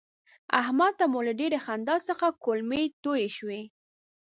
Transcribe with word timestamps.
احمد 0.61 0.93
ته 0.99 1.05
مو 1.11 1.19
له 1.27 1.33
ډېرې 1.39 1.59
خندا 1.65 1.95
څخه 2.07 2.27
کولمې 2.43 2.83
توی 3.03 3.23
شوې. 3.37 3.61